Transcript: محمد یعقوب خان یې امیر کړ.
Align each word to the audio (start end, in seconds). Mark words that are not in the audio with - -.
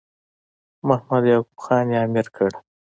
محمد 0.87 1.23
یعقوب 1.31 1.57
خان 1.63 1.85
یې 1.93 1.99
امیر 2.05 2.27
کړ. 2.35 2.49